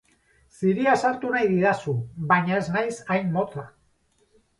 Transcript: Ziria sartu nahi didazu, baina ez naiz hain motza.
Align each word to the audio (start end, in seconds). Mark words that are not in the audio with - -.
Ziria 0.59 0.93
sartu 1.01 1.29
nahi 1.35 1.51
didazu, 1.51 1.93
baina 2.31 2.55
ez 2.61 2.65
naiz 2.77 2.95
hain 3.17 3.29
motza. 3.37 3.67